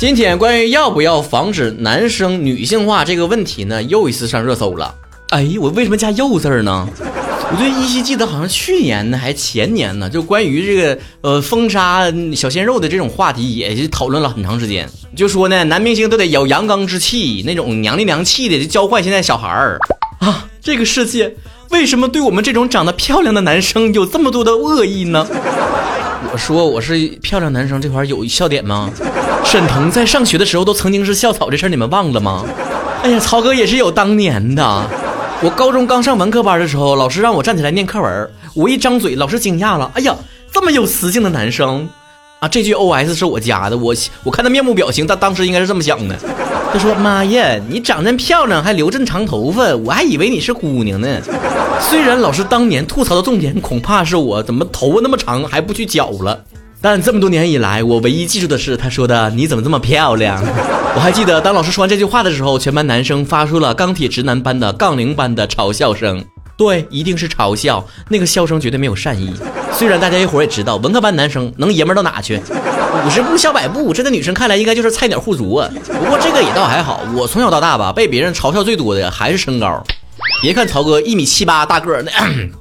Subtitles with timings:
[0.00, 4.94] 今天关于要不要防止男生女性化这个问题呢，又一次上热搜了。
[5.28, 6.88] 哎，我为什么加又字儿呢？
[7.52, 14.88] 我就依稀记得好像去年呢，还前年呢，就关于这个呃封杀小鲜肉的这种话题，也讨论了很长时间。
[15.14, 19.78] 就说呢，男明星都得有阳刚之气，那种娘里娘气的，就教坏现在小孩儿
[20.20, 20.46] 啊。
[20.62, 21.36] 这个世界
[21.68, 25.26] 为什么对我们这种长得漂亮的男生有这么多的恶意呢？
[26.32, 28.90] 我说我是漂亮男生这块有笑点吗？
[29.44, 32.44] 沈腾在上学的时候都曾经是校草这事儿你们忘了吗？
[33.02, 34.86] 哎呀，曹哥也是有当年的。
[35.42, 39.90] 我高中刚上文科班的时候，老师让我站起来念课文，我一张嘴，老师惊讶了。
[39.94, 40.14] 哎呀，
[40.52, 41.88] 这么有磁性的男生
[42.38, 42.46] 啊！
[42.46, 46.14] 这句 O S 是我加的，我我看他面部表情，他当时应该是这么想的。
[46.72, 51.08] 他说：“妈呀，你长这漂亮，还留这长头发，我还以为你是姑娘呢。”
[51.82, 56.44] 虽然老师当年吐槽的重点恐怕是我怎么头发那么长还不去绞了。
[56.80, 60.42] 但这么多年以来，我唯一记住的是他说的“你怎么这么漂亮”。
[60.94, 66.24] 我还记得，当老师说完这句话的时候，全班男生发出了钢铁直男般的杠铃般的嘲笑声。
[66.60, 69.32] 对，一定是嘲笑，那个笑声绝对没有善意。
[69.72, 72.38] 虽然大家一会儿也知道，文科班男生能爷们到哪去？
[73.06, 75.70] 五十步笑百步，这在女生看来应该就是菜鸟护足啊。
[75.86, 79.82] 不过这个也倒还好，我从小到大吧，被别人嘲笑最多的还是身高。
[80.42, 82.12] 别看曹哥一米七八大个儿，那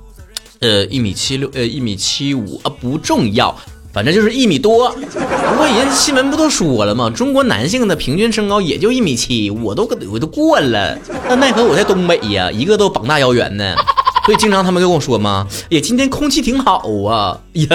[0.66, 3.54] 呃一米七六呃一米七五啊不重要。
[3.92, 7.10] 反正就是一米多，不过人家新闻不都说了吗？
[7.10, 10.96] 中国男性的平均身高也就一米七，我都我都过了。
[11.28, 13.76] 那奈何我在东北呀，一个都膀大腰圆的，
[14.26, 17.40] 所以经常他们跟我说嘛，哎，今天空气挺好啊。
[17.54, 17.68] 呀，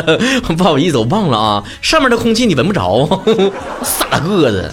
[0.57, 3.09] 不好意思，我忘了啊，上面的空气你闻不着。
[3.83, 4.73] 傻个子，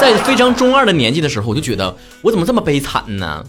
[0.00, 3.44] 在非常中二的年纪的时候，我就觉得我怎么这么悲惨呢？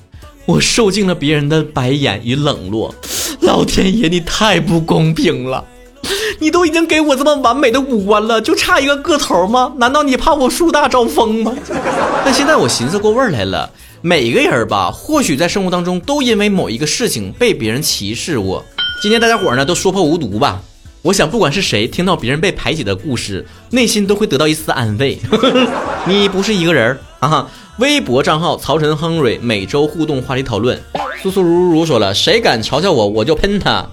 [0.45, 2.93] 我受尽了别人的白眼与冷落，
[3.41, 5.65] 老天爷，你太不公平了。
[6.39, 9.73] 你都已经给我这么完美的五官了，就差一个个头吗？
[9.77, 11.53] 难道你怕我树大招风吗？
[12.25, 13.69] 但现在我寻思过味儿来了，
[14.01, 18.63] 每个人吧，或许在生活当中都因为某一个事情被别人歧视过。
[19.01, 20.61] 今天大家伙呢都说破无毒吧？
[21.03, 25.17] 我想不管是谁听到别人被排挤的故事，内心都会得到一丝安慰。
[26.05, 27.47] 你不是一个人啊！
[27.77, 30.79] 微博账号曹晨亨瑞每周互动话题讨论，
[31.23, 33.83] 苏苏如如如说了，谁敢嘲笑我，我就喷他，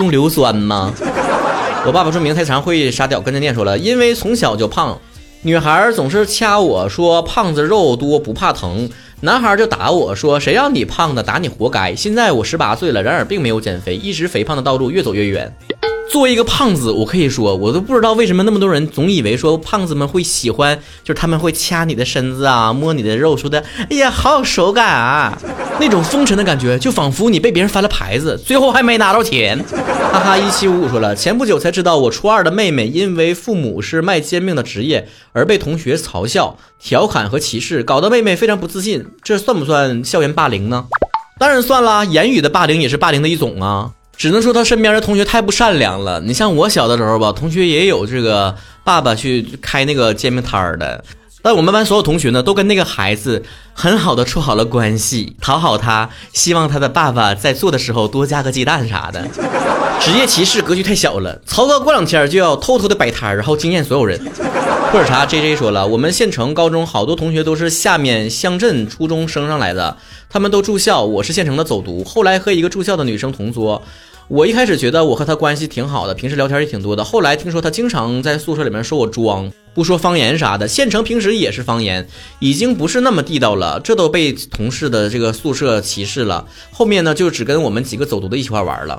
[0.00, 0.94] 用硫酸吗？
[1.84, 4.98] 我爸爸说名太长会傻屌，跟着念说了，因为从小就胖，
[5.42, 8.88] 女孩总是掐我说胖子肉多不怕疼，
[9.20, 11.94] 男孩就打我说谁让你胖的，打你活该。
[11.94, 15.54] 现在我十八岁了，然而并没有减肥，一直肥胖的道路越走越远。
[16.10, 25.38] 作为一个胖子，我可以说，我都不知道为什么那么多人总以为说胖子们会喜欢，就是他们会掐你的身子啊，摸你的肉，说的，哎呀，好有手感啊，
[25.78, 29.56] 那种风尘的感觉，就仿佛你被别人翻了牌子，最后还没拿到钱。
[30.12, 39.06] 哈哈，一七五五说了，前不久才知道，我初二的妹妹因为父母是卖煎饼的职业，而被同学嘲笑、调侃和歧视，搞得妹妹非常不自信。
[39.22, 40.86] 这算不算校园霸凌呢？
[41.38, 43.92] 当然算啦，言语的霸凌也是霸凌的一种啊。
[44.20, 46.20] 只能说他身边的同学太不善良了。
[46.20, 48.54] 你像我小的时候吧，同学也有这个
[48.84, 51.02] 爸爸去开那个煎饼摊儿的，
[51.40, 53.42] 但我们班所有同学呢，都跟那个孩子
[53.72, 59.26] 很好的处好了关系，讨好他，希望他的爸爸在做的时候多加个鸡蛋啥的。
[59.98, 61.40] 职业歧视格局太小了。
[61.46, 64.20] 曹哥过两天就要偷偷的摆摊，然后惊艳所有人。
[64.92, 69.96] 或者啥？J J 说了，我们县城高中好多同学都是下面乡镇初中升上来的，
[70.28, 72.04] 他们都住校，我是县城的走读。
[72.04, 73.82] 后来和一个住校的女生同桌。
[74.30, 77.02] 我一开始觉得我和他关系挺好的，平时聊天也挺多的。
[77.02, 80.68] 后来听说他经常在宿舍里面说我装，不说方言啥的。
[80.68, 82.06] 县城平时也是方言，
[82.38, 83.80] 已经不是那么地道了。
[83.80, 86.46] 这都被同事的这个宿舍歧视了。
[86.70, 88.96] 后面呢，就只跟我们几个走读的一起块玩了。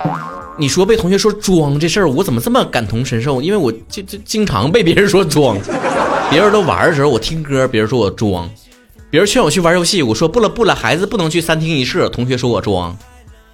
[0.58, 3.42] 你说被同学说装这事儿，我怎么这么感同身受？
[3.42, 5.58] 因为我就就经常被别人说装。
[6.30, 8.50] 别人都玩的时候，我听歌，别人说我装；
[9.10, 12.10] 别人劝我去玩游戏，我说不了不了，孩子不能去三厅一室。
[12.10, 12.98] 同学说我装。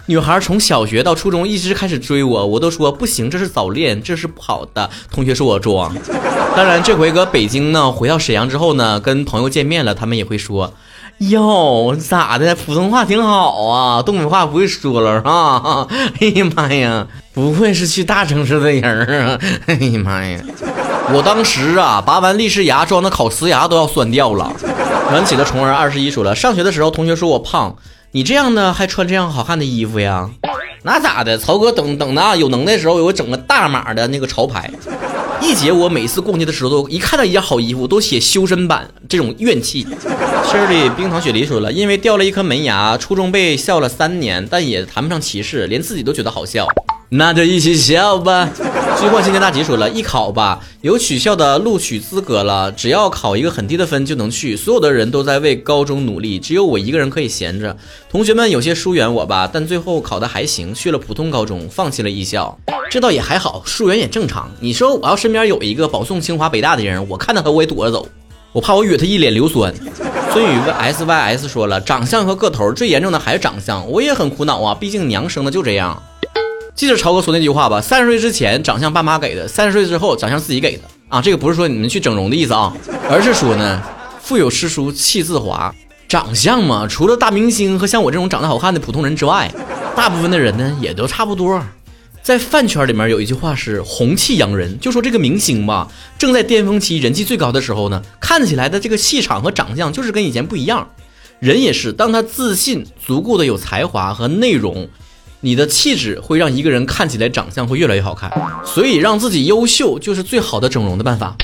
[0.10, 4.90] 女孩从小学到初中一直开始追我，我都说不行，这是早恋，这是不好的。
[5.12, 5.94] 同学说我装。
[6.56, 10.74] 当然，这回搁北京呢，回到沈阳之后呢，跟朋友见面了，他们也会说，
[11.18, 12.56] 哟，咋的？
[12.56, 15.86] 普通话挺好啊，东北话不会说了啊？
[16.22, 19.38] 哎呀妈呀，不会是去大城市的人啊！
[19.66, 20.40] 哎呀妈呀，
[21.14, 24.50] 我当时啊，拔完丽士牙装的烤瓷牙都要酸掉了。
[25.12, 27.76] 燃起的虫儿二十一说了，上学的时候同学说我胖。
[28.12, 30.30] 你这样呢还穿这样好看的衣服呀？
[30.84, 31.38] 那咋的？
[31.38, 34.72] 曹哥等等的啊，有能耐的时候我整个大码的那个潮牌。
[35.42, 39.82] 一姐，我每次逛街的时候都一看到一件好衣服都写修身版，这种怨气。
[39.82, 46.66] 心里冰糖雪梨说了，因为掉了一颗门牙，初中被笑了三年，但也谈不上歧视，连自己都觉得好笑。
[47.10, 48.50] 那就一起笑吧。
[49.00, 54.58] 虚幻星辰大吉说了，艺考吧，有取消的录取资格了，只要考一个很低的分就能去。
[54.58, 57.78] 所有的人都在为高中努力，只有我一个人可以闲着。
[58.10, 62.58] 同学们有些疏远我吧，但最后考的还行，去了普通高中，放弃了艺校。
[62.90, 64.50] 这倒也还好，疏远也正常。
[64.60, 68.08] 你说我要身边有一个保送清华北大的人，我看到他我也躲着走，
[68.52, 69.72] 我怕我哕他一脸硫酸。
[70.34, 76.02] 孙宇问 S Y S 说了，长相和个头最严重的还是长相，我也很苦恼啊，毕竟娘生的就这样。
[76.78, 81.20] 记得超哥说那句话吧，三十岁之前长相爸妈给的，三十岁之后长相自己给的啊。
[81.20, 82.72] 这个不是说你们去整容的意思啊，
[83.10, 83.82] 而是说呢，
[84.22, 85.74] 腹有诗书气自华。
[86.08, 89.52] 长相嘛，除了大明星和像我这种长得好看的普通人之外，
[89.96, 91.60] 大部分的人呢也都差不多。
[92.22, 95.88] 在饭圈里面有一句话是红气洋人，就说这个明星吧，
[96.20, 100.88] 正在巅峰期、人气最高的时候呢，看起来的这个气场和长相就是跟以前不一样。
[101.40, 104.88] 人也是，当他自信、足够的有才华和内容，
[105.42, 108.32] 你的气质会让一个人看起来长相会越来越好看。
[108.66, 111.36] 所以让自己优秀就是最好的整容的办法。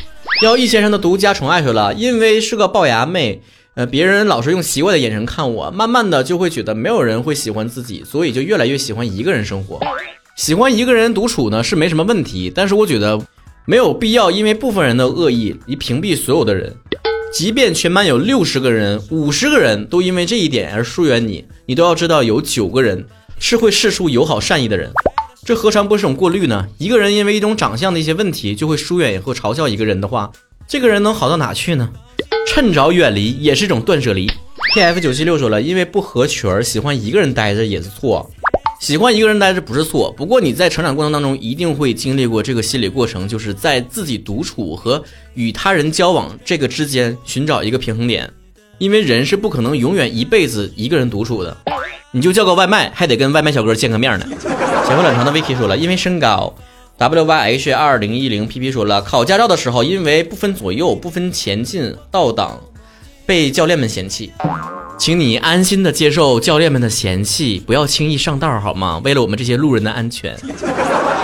[0.43, 3.41] 要易先生的独家宠爱说了，因为是个龅牙妹。
[3.75, 9.79] 呃，别人老是用奇怪的眼神看我，慢慢的就会觉得没有人会喜欢自己，所以就越来越喜欢一个人生活。
[10.35, 13.19] 喜欢一个人独处呢是没什么问题，但是我觉得
[13.65, 16.75] 没有必要因为部分人的恶意而屏蔽所有的人。
[17.33, 23.07] 即便全班有六十个人、五十个人都因为这一点而疏远你，你都要知道有九个人
[23.39, 24.91] 是会释出友好善意的人。
[25.45, 26.67] 这何尝不是种过滤呢？
[26.77, 30.31] 一个人因为一种长相的一些问题就会疏远或嘲笑一个人的话，
[30.67, 31.89] 这个人能好到哪去呢？
[32.47, 34.31] 趁早远离也是一种断舍离。
[34.73, 38.29] K F 九七六说了，因为不合群儿，喜欢一个人待着也是错。
[38.79, 45.01] 喜欢一个人待着不是错，不过你在成长过程当中一定会经历过这个心理过程，就是在自己独处和
[45.35, 48.29] 与他人交往这个之间寻找一个平衡点。
[48.79, 51.55] 因为人是不可能永远一辈子一个人独处的，
[52.15, 54.27] 你就叫个外卖还得跟外卖小哥见个面呢。
[54.85, 56.53] 闲话短长的 Vicky 说了，因为身高。
[56.99, 62.61] W Y H 二零一零 P P 说了，考驾照的时候，因为不分左右、不分前进、倒档，
[63.25, 64.31] 被教练们嫌弃。
[64.99, 69.01] 请你安心的接受教练们的嫌弃，不要轻易上道，好吗？
[69.03, 70.37] 为了我们这些路人的安全。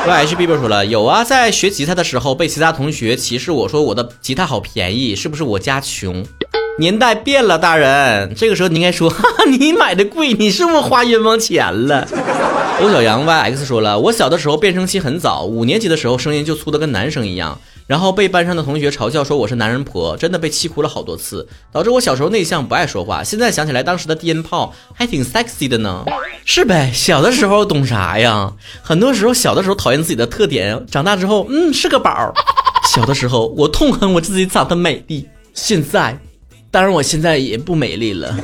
[0.07, 6.25] Y H B B 说了，有啊，在学吉他的时候，被其他同学歧视我说我的吉他好便宜，是不是我家穷？
[6.79, 12.07] 年代变了，大人，这个时候你应该说， 哈哈，你买的贵，你是不是花冤枉钱了？
[12.81, 23.21] 欧小阳 YX 说了，我小的时候变声期很早，五年级的时候声音就粗的跟男生一样，然后被班上的同学嘲笑说我是男人婆，真的被气哭了好多次，导致我小时候内向不爱说话。
[23.21, 26.05] 现在想起来，当时的低音炮还挺 sexy 的呢。
[26.45, 28.53] 是呗，小的时候懂啥呀？
[28.81, 32.33] 很多时候小的时候讨厌自己的特点，长大之后，嗯，是个宝。
[32.87, 36.17] 小的时候我痛恨我自己长得美丽，现在。
[36.71, 38.37] 当然，我现在也不美丽了。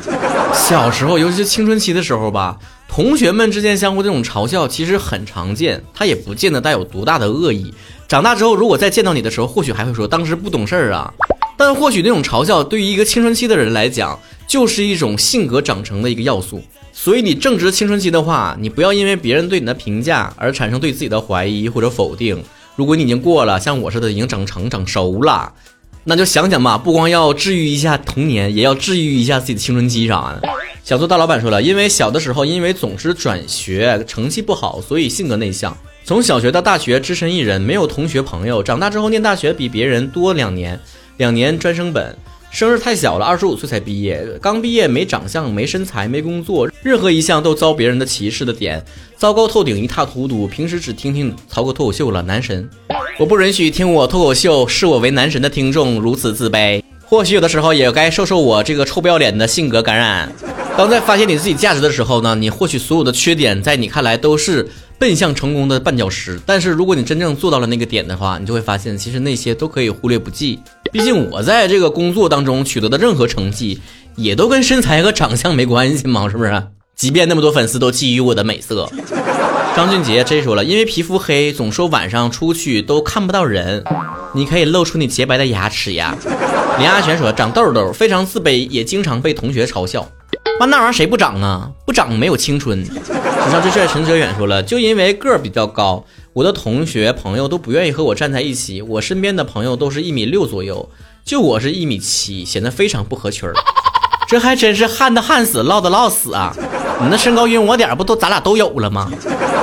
[0.53, 2.57] 小时候，尤其是青春期的时候吧，
[2.87, 7.71] 同学们之间相互这种嘲笑其实很常见，他也不见得带有多大的恶意。
[8.07, 11.13] 长大之后，如果再见到你的时候，或许还会说当时不懂事儿啊。
[11.55, 16.61] 但或许那种嘲笑对于一个青春期的人来讲，就是一种性格长成的一个要素。
[16.91, 22.41] 所以，你正值青春期的话，你不要因为别人对你的评价而产生对自己的怀疑或者否定。
[22.75, 25.53] 如果你已经过了，像我似的已经长成长熟了。
[26.07, 30.47] 那就想想吧，不光要治愈一下童年，也要治愈一下自己的青春期啥的。
[30.83, 35.75] 小作大老板说了，因为小的时候因为总是转学，成绩不好，所以性格内向。
[36.03, 38.61] 从小学到大学，只身一人，没有同学朋友。
[38.61, 40.79] 长大之后念大学，比别人多两年，
[41.17, 42.15] 两年专升本。
[42.51, 48.85] 生日太小了，二十五岁才毕业，刚毕业没长相，没身材，没工作，任何一项都遭别人的歧视的点，
[49.17, 50.45] 糟糕透顶，一塌糊涂。
[50.45, 52.69] 平时只听听曹哥脱口秀了，男神。
[53.17, 56.83] 我不允许听我脱口秀视我为男神的听众如此自卑。
[57.05, 60.29] 或许有的时候也该受受我这个臭不要脸的性格感染。
[60.75, 64.67] 当在发现你自己价值的时候呢，你或许所有的缺点在你看来都是。
[64.97, 70.57] 奔向成功的绊脚石，但是如果你真正做到了那个点的话，你就会发现，其实那些都可以忽略不计。
[70.89, 73.77] 毕竟我在这个工作当中取得的任何成绩，
[74.15, 76.63] 也都跟身材和长相没关系嘛，是不是？
[76.95, 78.89] 即便那么多粉丝都觊觎我的美色。
[79.75, 83.83] 张俊杰这说了，因为皮肤黑，总说晚上出去都看不到人，
[84.33, 86.17] 你可以露出你洁白的牙齿呀。
[86.79, 90.09] 林阿全说长痘痘，非常自卑，也经常被同学嘲笑。
[90.57, 91.69] 妈，那玩意儿谁不长啊？
[91.85, 92.81] 不长没有青春。
[92.85, 98.81] 史上最帅陈哲远说了，就因为个儿比较高，我的同学朋友都不愿意和我站在一起。
[98.81, 100.89] 我身边的朋友都是一米六左右，
[101.25, 103.53] 就我是一米七，显得非常不合群儿。
[104.27, 106.55] 这还真是旱的旱死，涝的涝死啊！
[107.01, 109.11] 你那身高晕我点不都咱俩都有了吗？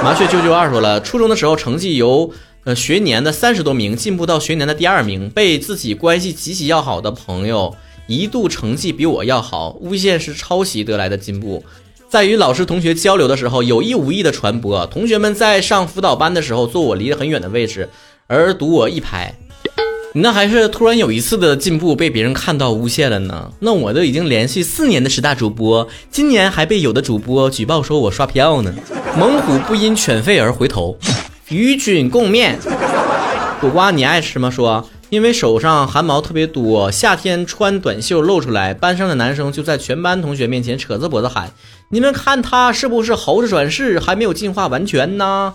[0.02, 2.30] 麻雀啾啾二说了，初中的时候成绩由
[2.64, 7.74] 呃学年的三十多名进步到学年的第二名，被自己关系极其要好的朋友。
[8.08, 11.64] 一度成绩比我要好，诬陷是抄袭得来的进步，
[12.08, 14.84] 在与老师同学交流的时候，有意无意的传播。
[14.86, 17.88] 同学们在上辅导班的时候，坐我离得很远的位置，
[18.26, 19.34] 而堵我一排。
[20.14, 23.50] 你那还是突然有一次的进步被别人看到诬陷了呢？
[23.60, 28.74] 那我都已经连续四年的十大主播，今年还被有的主播举报说我刷票呢。
[29.16, 30.98] 猛虎不因犬吠而回头，
[31.48, 32.58] 与君共面。
[33.58, 34.50] 苦瓜你爱吃吗？
[34.50, 34.86] 说。
[35.08, 41.52] 因为手上汗毛特别多，夏天穿短袖露出来，班上的男生就在全班同学面前扯着脖子喊
[41.92, 45.52] ：“你们看他是不是猴子转世，还没有进化完全呢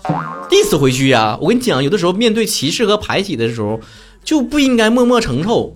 [0.48, 1.36] ？”diss 回去呀！
[1.40, 3.80] 我跟你讲，有的时候面对歧视和排挤的时候，
[4.28, 5.74] 就不应该默默承受。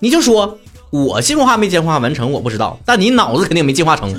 [0.00, 0.58] 你就说
[0.90, 4.12] 我进化没进化完成，我不知道，但你脑子肯定没进化成。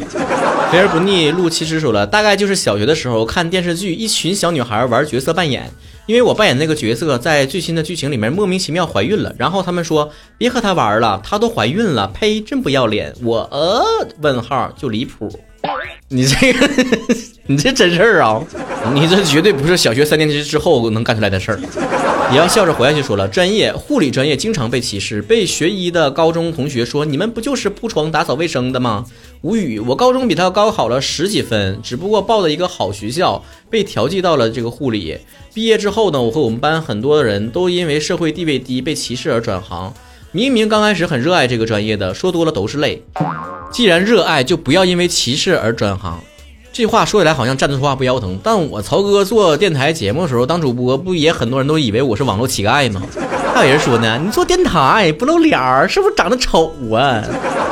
[0.72, 5.70] 肥而不腻录其实说了，大概就是小学的时候看电视剧，一群小女孩玩角色扮演。
[6.06, 13.14] 因为我扮演那个角色，在最新的剧情里面莫名其妙怀孕了，然后他们说别和她玩了，她都怀孕了，呸，真不要脸！
[13.22, 13.84] 我呃，
[14.22, 15.30] 问号就离谱，
[16.08, 16.70] 你这个
[17.50, 18.44] 你这真事儿啊，
[18.94, 21.60] 你这绝对不是小学三年级之后能干出来的事儿。
[22.30, 23.02] 也要笑着活下去。
[23.02, 29.06] 说了，专业护理专业经常被歧视，被学医的高中同学说你们不就是铺床打扫卫生的吗？
[29.44, 35.18] 无语，我高中比他高考了十几分，只不过报了一个好学校，被调剂到了这个护理。
[35.54, 39.94] 毕业之后呢，我和我们班很多人都因为社会地位低被歧视而转行。
[40.34, 43.02] 明明刚开始很热爱这个专业的，说多了都是泪。
[43.72, 46.22] 既然热爱，就不要因为歧视而转行。
[46.78, 53.02] 这话说起来好像站着说话不腰疼，但我曹哥做电台节目的时候当主播，不也很多人都以为我是网络乞丐吗？
[53.56, 57.24] 还有人说呢，你做电台不露脸儿，是不是长得丑啊？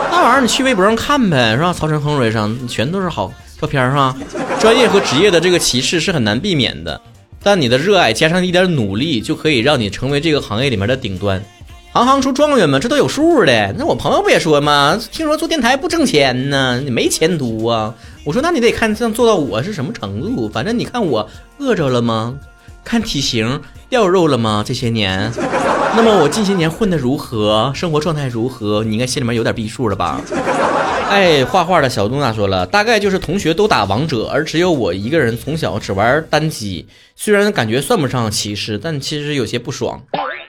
[0.10, 1.72] 那玩意儿你去微博上看呗，是吧？
[1.72, 3.32] 曹晨、亨瑞上全都是好
[3.62, 4.16] 照片，是吧？
[4.60, 7.00] 专业和职业的这个歧视是很难避免的，
[7.44, 11.40] 但你的热爱加上一点努力，就可以让你成为这个行业里面的顶端。
[11.92, 13.76] 行行出状元嘛，这都有数的。
[13.78, 15.00] 那我朋友不也说吗？
[15.12, 17.94] 听说做电台不挣钱呢，你没前途啊。
[18.26, 20.50] 我说那你得看这样做到我是什么程度。
[20.50, 21.30] 反正你看我
[21.60, 22.36] 饿着了吗？
[22.84, 24.64] 看体型掉肉了吗？
[24.66, 25.32] 这些年，
[25.96, 27.72] 那么我近些年混的如何？
[27.74, 28.84] 生活状态如何？
[28.84, 30.22] 你应该心里面有点逼数了吧？
[31.10, 36.86] 哎，画画的小杜娜说了，大概就是同学都打王者，而只有我一个人从小只玩单机。
[37.16, 40.02] 虽然感觉算不上歧视，但其实有些不爽。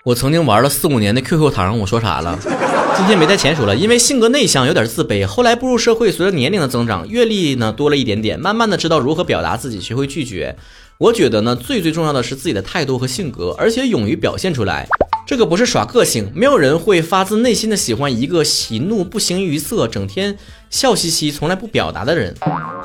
[0.05, 2.39] 我曾经玩了四五年的 QQ 糖，我说啥了？
[2.97, 5.27] 今天没带钱说了，因为性格内向，有点自卑。
[5.27, 10.57] 后来步入社会，随着年龄的增长，阅历呢多了一点点，慢慢的知道如何表达自己，学会拒绝。
[10.97, 14.89] 我觉得呢，最最重要的是自己的态度和性格，而且勇于表现出来。
[15.27, 20.39] 这个不是耍个性，没有人会发自内心的喜欢一个喜怒不形于色、整天
[20.71, 22.35] 笑嘻嘻、从来不表达的人。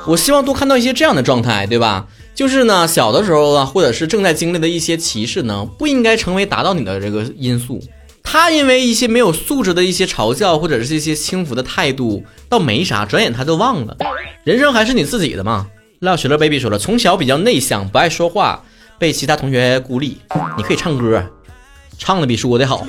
[0.06, 2.06] 我希望多看到一些这样的状态，对吧？
[2.34, 7.82] 就是呢，小的时候啊，或者是正在经历的一些歧视呢，不应该成为打倒你的这个因素。
[8.32, 13.94] 他因为一些没有素质的一些嘲笑，或者是一些轻浮的态度，倒没啥，转眼他就忘了。
[14.42, 15.66] 人生还是你自己的嘛。
[15.98, 18.64] 赖雪乐 baby 说了，从小比较内向，不爱说话，
[18.98, 20.16] 被其他同学孤立。
[20.56, 21.22] 你可以唱歌。
[21.98, 22.86] 唱的比说的好，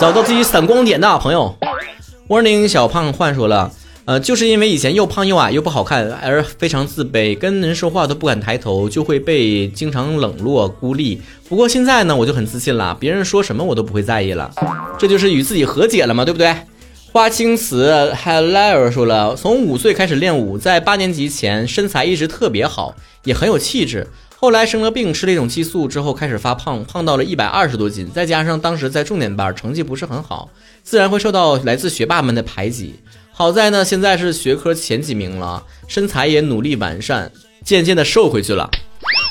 [0.00, 1.56] 找到自己闪光点的朋友。
[2.26, 3.70] Warning 小胖换说了，
[4.06, 11.20] 呃，就是因为以前又胖又矮又不好看，而非常自卑，跟人说话都不敢抬头，就会被经常冷落孤立。
[11.48, 14.50] 不过现在呢，我就很自信了，别人说什么我都不会在意了，
[14.98, 16.54] 这就是与自己和解了嘛，对不对？
[17.12, 24.06] 花青瓷 Hello 说了，从五岁开始练武，在八年级前身材一直特别好，也很有气质。
[24.36, 30.48] 后来生了病，吃了一种激素之后开始发胖，胖到了一百二十多斤，再加上当时在重点班，成绩不是很好，
[30.82, 32.94] 自然会受到来自学霸们的排挤。
[33.40, 37.32] 好在呢，现在是学科前几名了，身材也努力完善，
[37.64, 38.68] 渐渐的瘦回去了。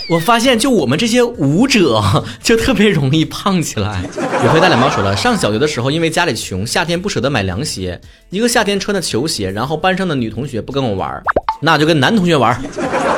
[0.09, 2.01] 我发现，就我们这些舞者，
[2.41, 4.03] 就特别容易胖起来。
[4.43, 8.01] 有回大脸猫说了，上小学的时候，因为家里穷，夏天不舍得买凉鞋，
[8.31, 11.21] 一个夏天穿的球鞋，然后班上的女同学不跟我玩，
[11.61, 12.59] 那就跟男同学玩。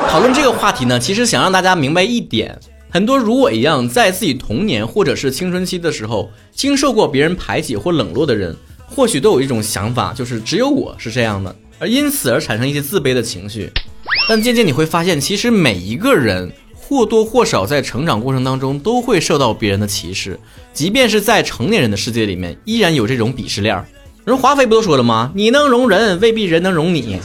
[0.09, 8.53] 讨论这个话题呢，其实想让大家明白一点：很多如我一样，在自己童年或者是青春期的时候，经受过别人排挤或冷落的人，
[8.93, 13.71] 或许都有一种想法，就是只有我是这样的，而因此而产生一些自卑的情绪。
[14.27, 20.37] 但渐渐你会发现，其实每一个人或多或少在成长过程当中都会受到别人的歧视，
[20.73, 23.83] 即便是在成年人的世界里面，依然有这种鄙视链。
[24.25, 25.31] 人华妃不都说了吗？
[25.33, 27.17] 你能容人，未必人能容你。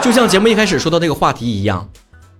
[0.00, 1.86] 就像节目一开始说到这个话题一样。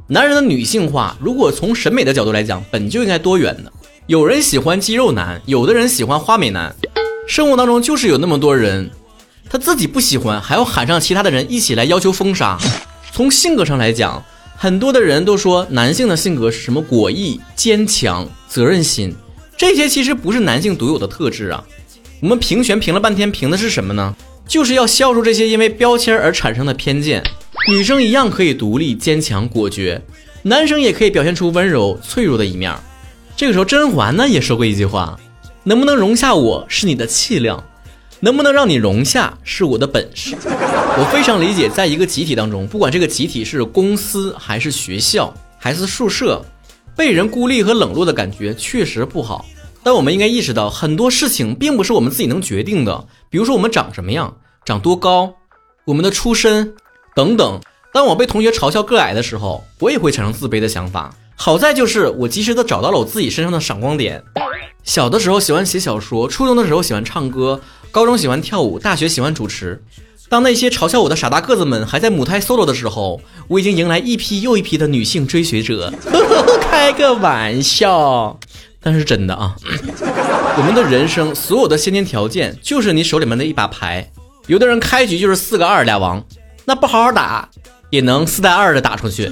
[0.06, 3.72] 男人的女性化，如果从审美的角度来讲，本就应该多元的。
[4.06, 6.74] 有人喜欢肌肉男，有的人喜欢花美男。
[7.28, 8.90] 生活当中就是有那么多人，
[9.50, 12.58] 他自己不喜欢，还要喊上其他的人一起来要求封杀。
[13.12, 14.24] 从性格上来讲，
[14.56, 19.14] 很多的人都说男性的性格是什么果毅、坚强、责任心，
[19.58, 21.62] 这些其实不是男性独有的特质啊。
[22.22, 24.16] 我们评选评了半天，评的是什么呢？
[24.48, 27.22] 就是要消除这些因为标签而产生的偏见。
[27.68, 30.00] 女生一样可以独立、坚强、果决，
[30.44, 32.74] 男生也可以表现出温柔、脆弱的一面。
[33.36, 35.20] 这个时候，甄嬛呢也说过一句话
[35.68, 37.62] ：“能不能容下我是你的气量，
[38.20, 40.34] 能不能让你容下是我的本事。”
[40.96, 46.42] 我非常理解，在一个集体当中，不管这个集体是公司还是学校还是宿舍，
[46.96, 49.44] 被人孤立和冷落的感觉确实不好。
[49.82, 53.06] 但我们应该意识到，很多事情并不是我们自己能决定的。
[53.28, 54.34] 比如说，我们长什么样，
[54.64, 55.30] 长多高，
[55.84, 56.72] 我们的出身
[57.14, 57.60] 等等。
[57.92, 61.14] 当我被同学嘲笑个矮的时候，我也会产生自卑的想法。
[61.36, 64.24] 好在就是我及时的找到了我自己身上的闪光点。
[64.88, 69.82] 小的时候喜欢写小说，初中的时候喜欢唱歌，高中喜欢跳舞，大学喜欢主持。
[70.30, 75.92] 当那些嘲笑我的傻大个子们还在母胎 solo 的时候，我已经迎来一批又一批的女性追随者。
[76.70, 78.40] 开个玩笑。
[78.80, 79.54] 但是真的啊，
[80.56, 84.10] 我们的人生所有的先天条件就是你手里面的一把牌。
[84.46, 86.24] 有的人开局就是四个二俩王，
[86.64, 87.46] 那不好好打
[87.90, 89.30] 也能四带二的打出去。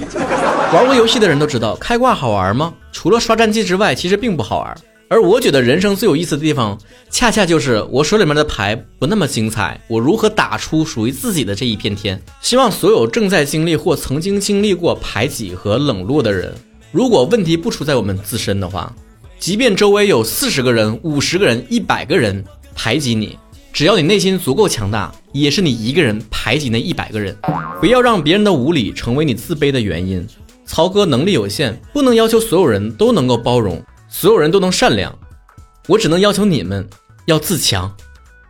[0.71, 2.71] 玩过游戏的人都知道，开挂好玩吗？
[2.91, 4.77] 除了刷战绩之外，其实并不好玩。
[5.09, 6.77] 而我觉得人生最有意思的地方，
[7.09, 12.21] 恰恰就是我手里面的牌不那么精彩，我如何打出属于自己的这一片天？
[12.41, 16.53] 希望所有正在经历或曾经经历过排挤和冷落的人，
[16.91, 18.93] 如果问题不出在我们自身的话。
[19.39, 23.37] 即便周围有四十个人、五十个人、一百个人排挤你，
[23.71, 27.37] 只要你内心足够强大，也是你一个人排挤那一百个人。
[27.79, 30.27] 不要让别人的无理成为你自卑的原因。
[30.65, 35.13] 曹哥能力有限，不能要求所有人都能够包容，所有人都能善良。
[35.87, 36.87] 我只能要求你们
[37.25, 37.95] 要自强，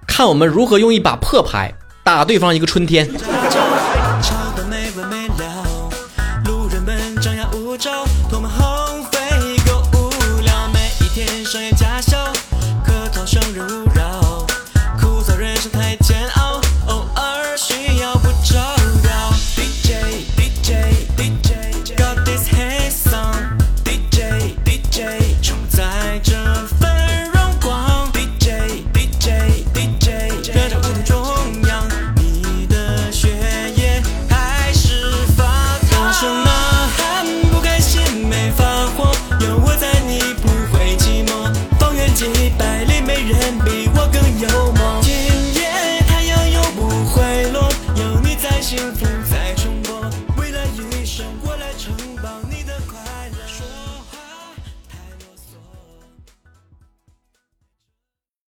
[0.08, 1.74] 看我们如何用一把破牌
[2.04, 3.08] 打对方一个春天。